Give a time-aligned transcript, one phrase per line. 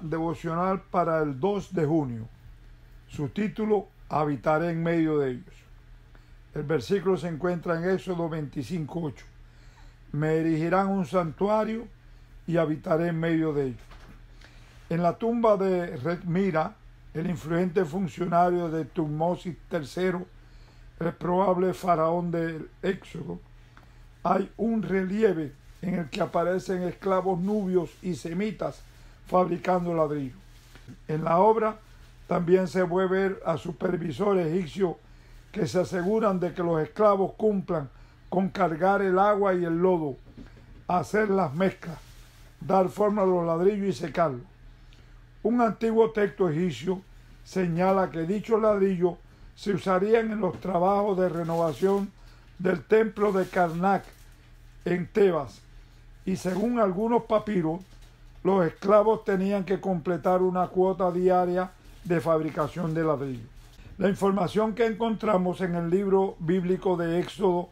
[0.00, 2.28] devocional para el 2 de junio.
[3.08, 5.54] Su título, Habitaré en medio de ellos.
[6.54, 9.14] El versículo se encuentra en Éxodo 25.8.
[10.12, 11.86] Me erigirán un santuario
[12.46, 13.82] y habitaré en medio de ellos.
[14.88, 16.74] En la tumba de Redmira,
[17.12, 20.24] el influyente funcionario de Tutmosis III,
[21.00, 23.38] el probable faraón del Éxodo,
[24.22, 25.52] hay un relieve
[25.82, 28.82] en el que aparecen esclavos nubios y semitas
[29.28, 30.36] fabricando ladrillo.
[31.06, 31.78] En la obra
[32.26, 34.96] también se puede ver a supervisores egipcios
[35.52, 37.88] que se aseguran de que los esclavos cumplan
[38.28, 40.16] con cargar el agua y el lodo,
[40.86, 41.98] hacer las mezclas,
[42.60, 44.42] dar forma a los ladrillos y secarlos.
[45.42, 47.00] Un antiguo texto egipcio
[47.44, 49.14] señala que dichos ladrillos
[49.54, 52.10] se usarían en los trabajos de renovación
[52.58, 54.04] del templo de Karnak
[54.84, 55.60] en Tebas
[56.24, 57.80] y según algunos papiros,
[58.48, 61.70] los esclavos tenían que completar una cuota diaria
[62.04, 63.46] de fabricación de ladrillo.
[63.98, 67.68] La información que encontramos en el libro bíblico de Éxodo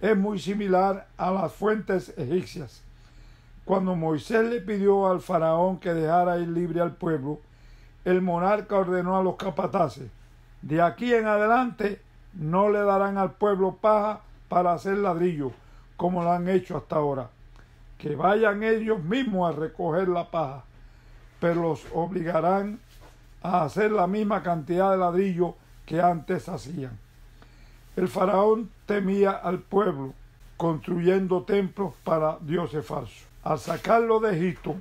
[0.00, 2.80] es muy similar a las fuentes egipcias.
[3.64, 7.40] Cuando Moisés le pidió al faraón que dejara ir libre al pueblo,
[8.04, 10.08] el monarca ordenó a los capataces,
[10.62, 12.00] de aquí en adelante
[12.34, 15.50] no le darán al pueblo paja para hacer ladrillo,
[15.96, 17.30] como lo han hecho hasta ahora
[18.00, 20.64] que vayan ellos mismos a recoger la paja,
[21.38, 22.80] pero los obligarán
[23.42, 26.98] a hacer la misma cantidad de ladrillo que antes hacían.
[27.96, 30.14] El faraón temía al pueblo,
[30.56, 33.26] construyendo templos para dioses falsos.
[33.42, 34.76] Al sacarlo de Egipto,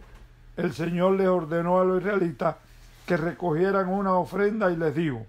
[0.55, 2.55] el Señor les ordenó a los israelitas
[3.05, 5.25] que recogieran una ofrenda y les dijo,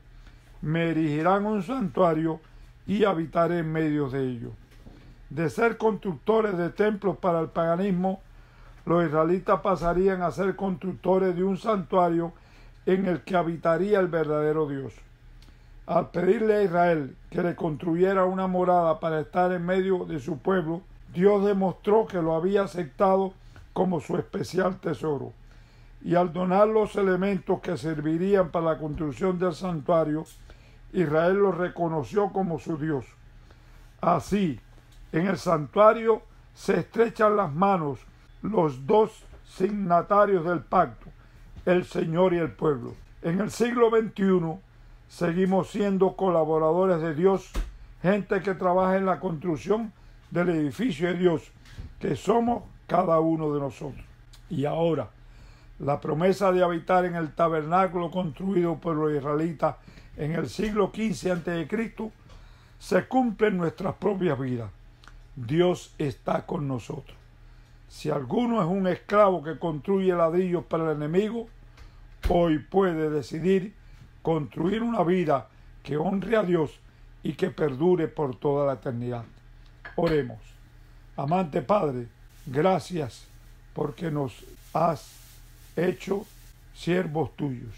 [0.62, 2.40] me erigirán un santuario
[2.86, 4.52] y habitaré en medio de ellos
[5.30, 8.20] de ser constructores de templos para el paganismo,
[8.84, 12.32] los israelitas pasarían a ser constructores de un santuario
[12.86, 14.92] en el que habitaría el verdadero Dios.
[15.86, 20.38] Al pedirle a Israel que le construyera una morada para estar en medio de su
[20.38, 20.82] pueblo,
[21.12, 23.32] Dios demostró que lo había aceptado
[23.72, 25.32] como su especial tesoro.
[26.02, 30.24] Y al donar los elementos que servirían para la construcción del santuario,
[30.92, 33.04] Israel lo reconoció como su Dios.
[34.00, 34.58] Así,
[35.12, 36.22] en el santuario
[36.54, 38.00] se estrechan las manos
[38.42, 41.06] los dos signatarios del pacto,
[41.66, 42.94] el Señor y el pueblo.
[43.22, 44.58] En el siglo XXI
[45.08, 47.50] seguimos siendo colaboradores de Dios,
[48.02, 49.92] gente que trabaja en la construcción
[50.30, 51.50] del edificio de Dios,
[51.98, 54.04] que somos cada uno de nosotros.
[54.48, 55.10] Y ahora,
[55.78, 59.76] la promesa de habitar en el tabernáculo construido por los israelitas
[60.16, 62.12] en el siglo XV a.C.
[62.78, 64.70] se cumple en nuestras propias vidas.
[65.46, 67.16] Dios está con nosotros.
[67.88, 71.48] Si alguno es un esclavo que construye ladrillos para el enemigo,
[72.28, 73.74] hoy puede decidir
[74.22, 75.48] construir una vida
[75.82, 76.78] que honre a Dios
[77.22, 79.24] y que perdure por toda la eternidad.
[79.96, 80.38] Oremos.
[81.16, 82.06] Amante Padre,
[82.46, 83.26] gracias
[83.74, 85.10] porque nos has
[85.74, 86.26] hecho
[86.74, 87.74] siervos tuyos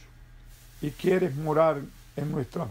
[0.80, 1.80] y quieres morar
[2.16, 2.70] en nuestras